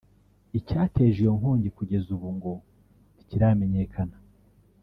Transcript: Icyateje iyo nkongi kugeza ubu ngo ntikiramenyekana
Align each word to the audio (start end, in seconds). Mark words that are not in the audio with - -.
Icyateje 0.59 1.17
iyo 1.21 1.31
nkongi 1.39 1.69
kugeza 1.77 2.07
ubu 2.15 2.29
ngo 2.35 2.51
ntikiramenyekana 3.13 4.15